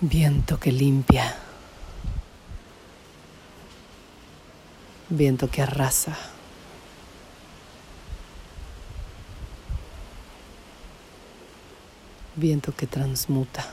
Viento 0.00 0.58
que 0.58 0.72
limpia. 0.72 1.36
Viento 5.08 5.48
que 5.48 5.62
arrasa. 5.62 6.16
Viento 12.36 12.74
que 12.74 12.86
transmuta. 12.88 13.64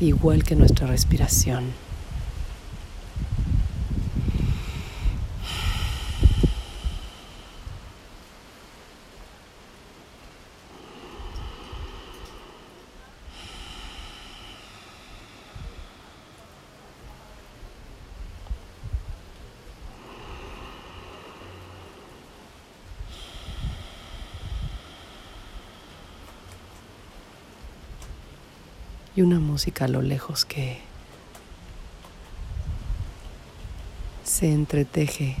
Igual 0.00 0.44
que 0.44 0.54
nuestra 0.54 0.86
respiración. 0.86 1.87
Y 29.18 29.22
una 29.22 29.40
música 29.40 29.86
a 29.86 29.88
lo 29.88 30.00
lejos 30.00 30.44
que 30.44 30.78
se 34.22 34.52
entreteje 34.52 35.34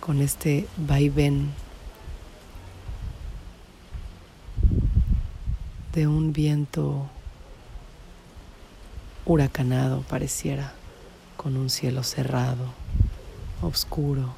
con 0.00 0.22
este 0.22 0.66
vaivén 0.78 1.52
de 5.92 6.06
un 6.06 6.32
viento 6.32 7.10
huracanado 9.26 10.00
pareciera, 10.08 10.72
con 11.36 11.58
un 11.58 11.68
cielo 11.68 12.04
cerrado, 12.04 12.72
oscuro, 13.60 14.32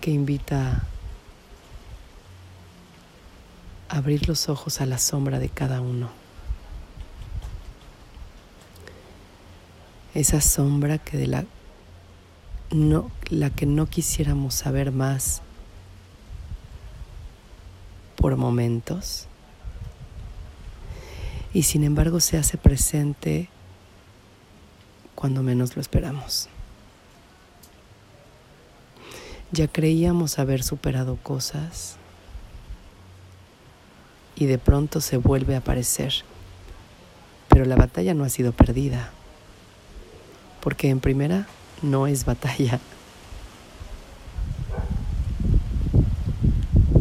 que 0.00 0.10
invita 0.10 0.88
a 3.88 3.96
abrir 3.96 4.26
los 4.26 4.48
ojos 4.48 4.80
a 4.80 4.86
la 4.86 4.98
sombra 4.98 5.38
de 5.38 5.50
cada 5.50 5.80
uno. 5.80 6.17
Esa 10.14 10.40
sombra 10.40 10.98
que 10.98 11.16
de 11.16 11.26
la 11.26 11.44
no 12.70 13.10
la 13.30 13.50
que 13.50 13.66
no 13.66 13.86
quisiéramos 13.86 14.54
saber 14.54 14.92
más 14.92 15.42
por 18.16 18.36
momentos 18.36 19.26
y 21.52 21.62
sin 21.62 21.84
embargo 21.84 22.20
se 22.20 22.36
hace 22.36 22.58
presente 22.58 23.48
cuando 25.14 25.42
menos 25.42 25.74
lo 25.76 25.82
esperamos. 25.82 26.48
Ya 29.50 29.66
creíamos 29.66 30.38
haber 30.38 30.62
superado 30.62 31.16
cosas 31.16 31.96
y 34.36 34.44
de 34.44 34.58
pronto 34.58 35.00
se 35.00 35.16
vuelve 35.16 35.54
a 35.54 35.58
aparecer, 35.58 36.12
pero 37.48 37.64
la 37.64 37.76
batalla 37.76 38.12
no 38.12 38.24
ha 38.24 38.28
sido 38.28 38.52
perdida 38.52 39.10
porque 40.60 40.90
en 40.90 41.00
primera 41.00 41.46
no 41.82 42.06
es 42.06 42.24
batalla. 42.24 42.80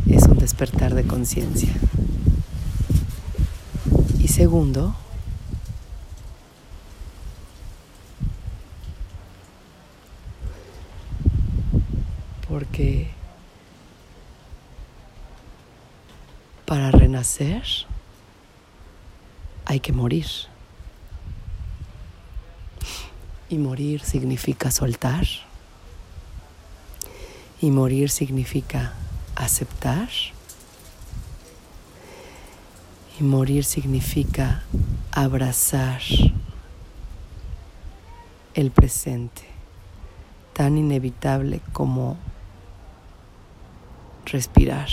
Es 0.07 0.23
un 0.23 0.38
despertar 0.38 0.94
de 0.94 1.06
conciencia. 1.06 1.73
Y 4.19 4.28
segundo, 4.28 4.95
porque 12.47 13.09
para 16.66 16.91
renacer 16.91 17.63
hay 19.66 19.79
que 19.79 19.94
morir. 19.94 20.28
Y 23.49 23.57
morir 23.57 24.01
significa 24.01 24.71
soltar. 24.71 25.25
Y 27.61 27.71
morir 27.71 28.09
significa 28.09 28.93
aceptar. 29.35 30.09
Y 33.19 33.23
morir 33.23 33.63
significa 33.63 34.63
abrazar 35.11 36.01
el 38.53 38.71
presente, 38.71 39.43
tan 40.53 40.77
inevitable 40.77 41.61
como 41.73 42.17
respirar. 44.25 44.89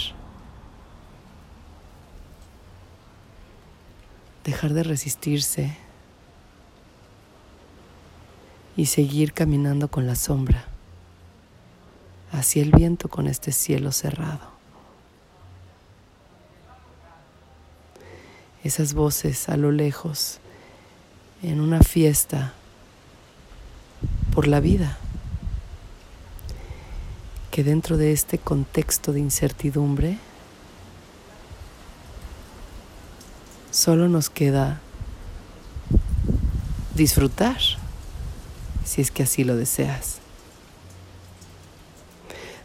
Dejar 4.45 4.75
de 4.75 4.83
resistirse 4.83 5.84
y 8.77 8.87
seguir 8.87 9.33
caminando 9.33 9.89
con 9.89 10.07
la 10.07 10.17
sombra 10.17 10.65
hacia 12.33 12.63
el 12.63 12.73
viento 12.73 13.09
con 13.09 13.27
este 13.27 13.53
cielo 13.53 13.93
cerrado. 13.93 14.53
Esas 18.65 18.95
voces 18.95 19.49
a 19.49 19.57
lo 19.57 19.71
lejos 19.71 20.41
en 21.43 21.61
una 21.61 21.81
fiesta 21.81 22.55
por 24.35 24.49
la 24.49 24.59
vida, 24.59 24.99
que 27.51 27.63
dentro 27.63 27.97
de 27.97 28.13
este 28.13 28.39
contexto 28.39 29.13
de 29.13 29.21
incertidumbre 29.21 30.19
solo 33.71 34.09
nos 34.09 34.29
queda 34.29 34.81
disfrutar 36.95 37.59
si 38.95 39.01
es 39.01 39.11
que 39.11 39.25
así 39.25 39.43
lo 39.43 39.57
deseas. 39.57 40.19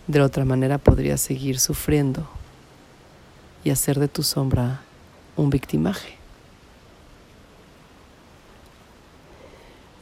De 0.06 0.22
otra 0.22 0.46
manera 0.46 0.78
podrías 0.78 1.20
seguir 1.22 1.60
sufriendo 1.60 2.30
y 3.64 3.72
hacer 3.72 4.00
de 4.00 4.08
tu 4.10 4.22
sombra 4.22 4.82
un 5.36 5.50
victimaje. 5.50 6.18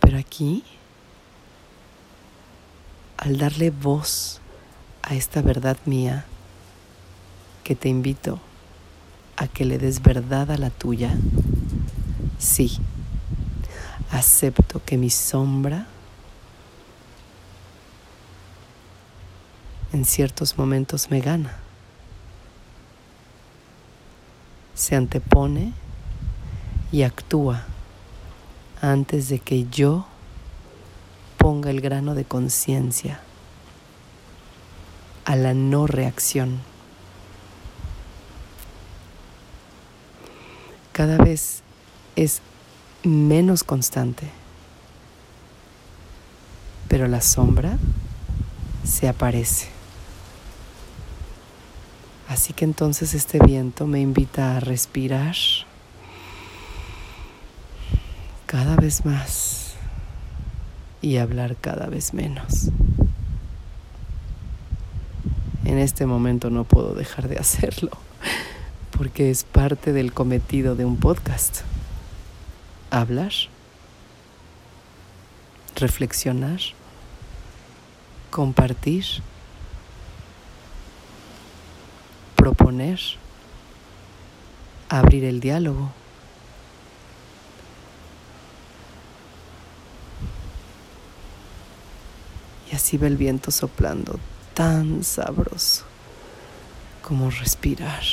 Pero 0.01 0.17
aquí, 0.17 0.65
al 3.15 3.37
darle 3.37 3.69
voz 3.69 4.41
a 5.03 5.15
esta 5.15 5.41
verdad 5.41 5.77
mía, 5.85 6.25
que 7.63 7.73
te 7.73 7.87
invito 7.87 8.41
a 9.37 9.47
que 9.47 9.63
le 9.63 9.77
des 9.77 10.01
verdad 10.01 10.51
a 10.51 10.57
la 10.57 10.71
tuya, 10.71 11.15
sí, 12.37 12.79
acepto 14.11 14.83
que 14.83 14.97
mi 14.97 15.09
sombra 15.09 15.87
en 19.93 20.05
ciertos 20.05 20.57
momentos 20.57 21.09
me 21.09 21.21
gana. 21.21 21.57
Se 24.75 24.95
antepone 24.95 25.73
y 26.91 27.03
actúa 27.03 27.65
antes 28.81 29.29
de 29.29 29.39
que 29.39 29.65
yo 29.69 30.05
ponga 31.37 31.69
el 31.69 31.81
grano 31.81 32.15
de 32.15 32.25
conciencia 32.25 33.19
a 35.25 35.35
la 35.35 35.53
no 35.53 35.87
reacción. 35.87 36.59
Cada 40.91 41.17
vez 41.17 41.61
es 42.15 42.41
menos 43.03 43.63
constante, 43.63 44.29
pero 46.87 47.07
la 47.07 47.21
sombra 47.21 47.77
se 48.83 49.07
aparece. 49.07 49.76
Así 52.27 52.53
que 52.53 52.65
entonces 52.65 53.13
este 53.13 53.39
viento 53.39 53.87
me 53.87 54.01
invita 54.01 54.57
a 54.57 54.59
respirar 54.59 55.35
cada 58.45 58.75
vez 58.75 59.05
más 59.05 59.75
y 61.01 61.17
hablar 61.17 61.55
cada 61.55 61.87
vez 61.87 62.13
menos. 62.13 62.69
En 65.63 65.77
este 65.77 66.05
momento 66.05 66.49
no 66.49 66.63
puedo 66.63 66.93
dejar 66.95 67.27
de 67.27 67.37
hacerlo 67.37 67.91
porque 68.97 69.29
es 69.29 69.43
parte 69.43 69.93
del 69.93 70.11
cometido 70.11 70.75
de 70.75 70.85
un 70.85 70.97
podcast. 70.97 71.61
Hablar, 72.89 73.31
reflexionar, 75.75 76.59
compartir 78.31 79.05
proponer 82.47 82.97
abrir 84.87 85.25
el 85.25 85.41
diálogo. 85.41 85.91
Y 92.71 92.75
así 92.75 92.97
va 92.97 93.07
el 93.07 93.17
viento 93.17 93.51
soplando 93.51 94.17
tan 94.53 95.03
sabroso 95.03 95.83
como 97.01 97.29
respirar, 97.31 98.03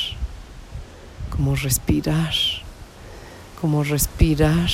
como 1.29 1.55
respirar, 1.55 2.33
como 3.61 3.85
respirar 3.85 4.69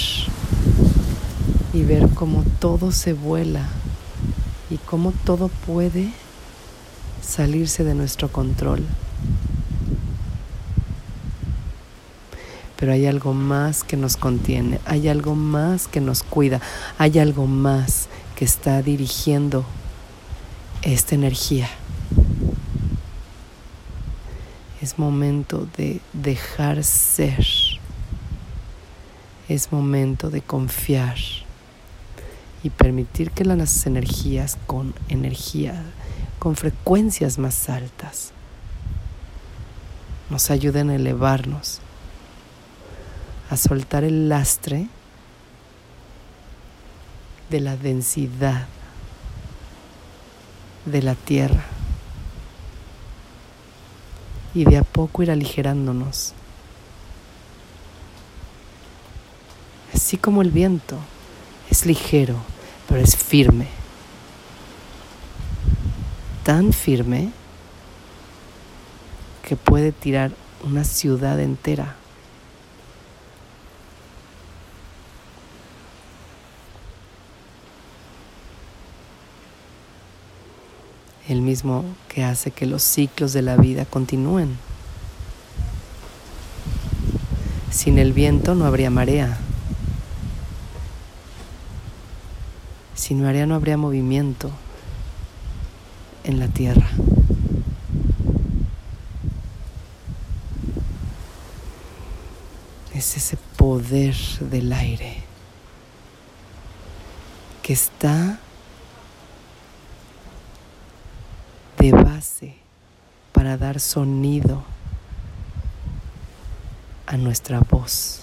y 1.72 1.84
ver 1.84 2.10
cómo 2.16 2.44
todo 2.60 2.92
se 2.92 3.14
vuela 3.14 3.68
y 4.72 4.78
cómo 4.78 5.14
todo 5.24 5.50
puede 5.68 6.12
salirse 7.22 7.84
de 7.84 7.94
nuestro 7.94 8.32
control. 8.32 8.84
Pero 12.78 12.94
hay 12.94 13.06
algo 13.06 13.34
más 13.34 13.84
que 13.84 13.96
nos 13.96 14.18
contiene, 14.18 14.80
hay 14.86 15.08
algo 15.08 15.36
más 15.36 15.88
que 15.88 16.02
nos 16.02 16.24
cuida, 16.24 16.62
hay 16.98 17.20
algo 17.20 17.46
más 17.46 18.08
que 18.36 18.46
está 18.46 18.82
dirigiendo 18.82 19.66
esta 20.82 21.14
energía. 21.14 21.70
Es 24.82 24.98
momento 24.98 25.68
de 25.78 26.02
dejar 26.12 26.84
ser. 26.84 27.46
Es 29.48 29.72
momento 29.72 30.32
de 30.32 30.42
confiar 30.42 31.18
y 32.64 32.70
permitir 32.72 33.32
que 33.32 33.46
las 33.46 33.86
energías 33.86 34.58
con 34.66 34.94
energía, 35.08 35.84
con 36.40 36.56
frecuencias 36.56 37.38
más 37.38 37.70
altas, 37.70 38.34
nos 40.32 40.50
ayuden 40.50 40.90
a 40.90 40.96
elevarnos, 40.96 41.80
a 43.50 43.58
soltar 43.58 44.06
el 44.06 44.30
lastre 44.30 44.88
de 47.50 47.60
la 47.60 47.76
densidad 47.76 48.66
de 50.86 51.02
la 51.02 51.16
tierra 51.16 51.66
y 54.54 54.64
de 54.64 54.78
a 54.78 54.84
poco 54.84 55.22
ir 55.22 55.32
aligerándonos. 55.32 56.34
Así 59.94 60.16
como 60.16 60.42
el 60.42 60.52
viento 60.52 60.98
es 61.70 61.86
ligero, 61.86 62.38
pero 62.88 63.02
es 63.02 63.18
firme. 63.18 63.68
Tan 66.46 66.72
firme 66.72 67.32
que 69.52 69.58
puede 69.58 69.92
tirar 69.92 70.32
una 70.64 70.86
ciudad 70.86 71.38
entera. 71.38 71.98
el 81.28 81.42
mismo 81.42 81.84
que 82.08 82.24
hace 82.24 82.52
que 82.52 82.66
los 82.66 82.82
ciclos 82.82 83.34
de 83.34 83.42
la 83.42 83.58
vida 83.58 83.84
continúen. 83.84 84.58
Sin 87.72 88.00
el 88.00 88.14
viento 88.14 88.56
no 88.56 88.66
habría 88.66 88.90
marea. 88.90 89.38
Sin 92.96 93.22
marea 93.22 93.46
no 93.46 93.56
habría 93.56 93.76
movimiento 93.76 94.50
en 96.24 96.40
la 96.40 96.48
tierra. 96.48 96.88
Es 103.02 103.18
ese 103.18 103.36
poder 103.58 104.16
del 104.42 104.72
aire 104.72 105.24
que 107.64 107.74
está 107.74 108.38
de 111.80 111.92
base 111.94 112.58
para 113.32 113.58
dar 113.58 113.80
sonido 113.80 114.64
a 117.08 117.18
nuestra 117.18 117.62
voz. 117.62 118.20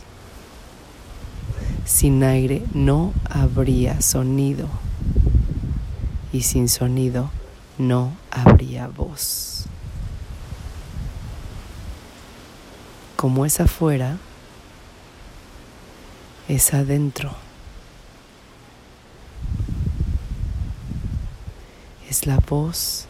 Sin 1.84 2.22
aire 2.22 2.62
no 2.72 3.12
habría 3.28 4.00
sonido 4.00 4.68
y 6.32 6.42
sin 6.42 6.68
sonido 6.68 7.32
no 7.78 8.12
habría 8.30 8.86
voz. 8.86 9.64
Como 13.16 13.44
es 13.44 13.58
afuera, 13.58 14.18
es 16.48 16.72
adentro. 16.72 17.30
Es 22.08 22.26
la 22.26 22.38
voz 22.38 23.06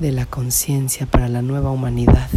de 0.00 0.10
la 0.10 0.26
conciencia 0.26 1.06
para 1.06 1.28
la 1.28 1.42
nueva 1.42 1.70
humanidad. 1.70 2.28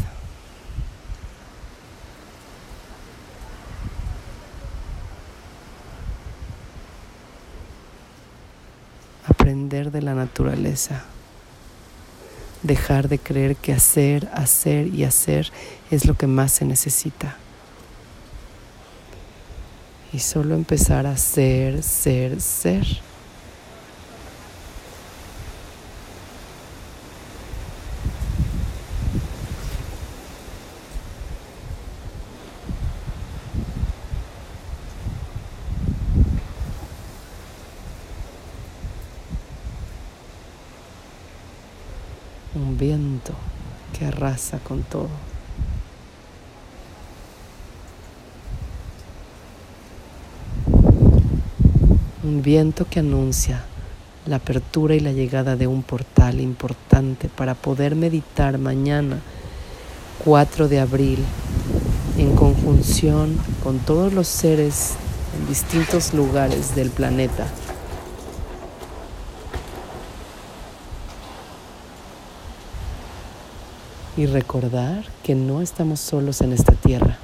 Aprender 9.28 9.92
de 9.92 10.04
la 10.04 10.14
naturaleza. 10.14 11.04
Dejar 12.62 13.10
de 13.10 13.18
creer 13.18 13.56
que 13.56 13.74
hacer, 13.74 14.30
hacer 14.36 14.88
y 14.88 15.04
hacer 15.04 15.52
es 15.90 16.06
lo 16.06 16.14
que 16.14 16.28
más 16.28 16.52
se 16.52 16.66
necesita. 16.66 17.38
Y 20.14 20.20
solo 20.20 20.56
empezar 20.56 21.08
a 21.08 21.16
ser, 21.16 21.84
ser, 21.84 22.42
ser. 22.42 22.86
un 42.54 42.78
viento 42.78 43.34
que 43.98 44.06
arrasa 44.06 44.60
con 44.60 44.84
todo. 44.84 45.31
Un 52.24 52.44
viento 52.44 52.86
que 52.88 53.00
anuncia 53.00 53.64
la 54.28 54.36
apertura 54.36 54.94
y 54.94 55.00
la 55.00 55.12
llegada 55.12 55.56
de 55.56 55.66
un 55.66 55.82
portal 55.82 56.40
importante 56.40 57.30
para 57.30 57.56
poder 57.56 57.96
meditar 57.96 58.60
mañana, 58.60 59.20
4 60.24 60.68
de 60.68 60.80
abril, 60.80 61.20
en 62.18 62.36
conjunción 62.36 63.40
con 63.64 63.80
todos 63.80 64.14
los 64.14 64.28
seres 64.28 64.92
en 65.36 65.48
distintos 65.48 66.14
lugares 66.14 66.76
del 66.76 66.92
planeta 66.92 67.48
y 74.16 74.28
recordar 74.28 75.06
que 75.24 75.34
no 75.34 75.62
estamos 75.62 76.00
solos 76.00 76.42
en 76.42 76.54
esta 76.54 76.74
tierra. 76.74 77.18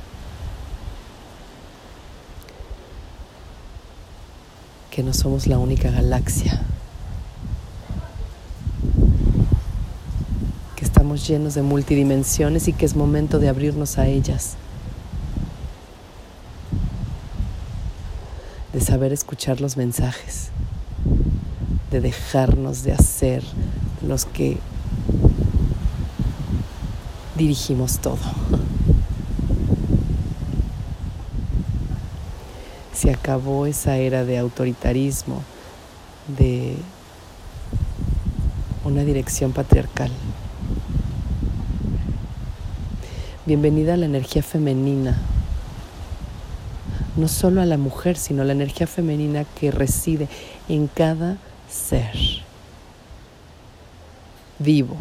Que 4.91 5.03
no 5.03 5.13
somos 5.13 5.48
la 5.48 5.60
única 5.60 5.91
galaxia. 5.91 6.62
Que 10.75 10.86
estamos 10.86 11.27
llenos 11.27 11.53
de 11.53 11.62
multidimensiones 11.62 12.67
y 12.67 12.74
que 12.74 12.86
es 12.86 12.96
momento 12.96 13.39
de 13.39 13.50
abrirnos 13.50 13.98
a 13.98 14.08
ellas. 14.08 14.56
De 18.74 18.82
saber 18.82 19.13
escuchar 19.13 19.62
los 19.62 19.77
mensajes. 19.77 20.50
De 21.91 22.01
dejarnos 22.01 22.84
de 22.84 22.94
hacer 22.94 23.44
los 24.01 24.25
que 24.25 24.58
dirigimos 27.38 28.00
todo. 28.00 28.17
Se 32.98 33.12
acabó 33.12 33.68
esa 33.68 33.98
era 33.98 34.25
de 34.25 34.39
autoritarismo, 34.39 35.44
de 36.36 36.74
una 38.84 39.04
dirección 39.04 39.51
patriarcal. 39.51 40.10
Bienvenida 43.46 43.94
a 43.94 43.98
la 43.98 44.08
energía 44.08 44.42
femenina, 44.42 45.16
no 47.18 47.27
solo 47.27 47.62
a 47.62 47.68
la 47.68 47.77
mujer, 47.77 48.18
sino 48.18 48.42
a 48.42 48.46
la 48.46 48.54
energía 48.54 48.88
femenina 48.88 49.44
que 49.44 49.70
reside 49.70 50.27
en 50.68 50.88
cada 50.88 51.38
ser 51.70 52.16
vivo. 54.58 54.98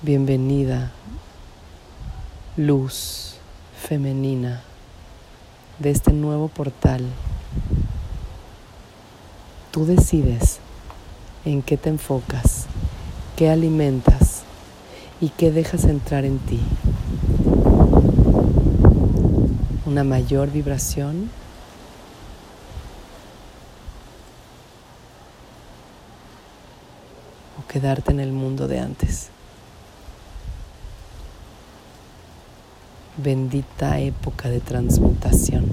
Bienvenida, 0.00 0.92
luz 2.56 3.34
femenina 3.76 4.62
de 5.80 5.90
este 5.90 6.12
nuevo 6.12 6.46
portal. 6.46 7.04
Tú 9.72 9.86
decides 9.86 10.60
en 11.44 11.62
qué 11.62 11.76
te 11.76 11.88
enfocas, 11.88 12.66
qué 13.34 13.50
alimentas 13.50 14.44
y 15.20 15.30
qué 15.30 15.50
dejas 15.50 15.82
entrar 15.82 16.24
en 16.24 16.38
ti. 16.38 16.60
Una 19.84 20.04
mayor 20.04 20.52
vibración 20.52 21.28
o 27.58 27.66
quedarte 27.66 28.12
en 28.12 28.20
el 28.20 28.30
mundo 28.30 28.68
de 28.68 28.78
antes. 28.78 29.30
Bendita 33.18 33.98
época 33.98 34.48
de 34.48 34.60
transmutación. 34.60 35.66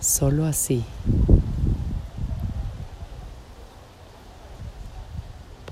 Solo 0.00 0.44
así 0.44 0.84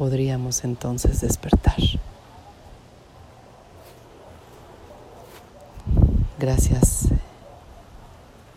podríamos 0.03 0.65
entonces 0.65 1.21
despertar. 1.21 1.77
Gracias, 6.39 7.09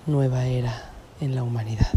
nueva 0.05 0.45
era 0.45 0.89
en 1.19 1.35
la 1.35 1.43
humanidad. 1.43 1.91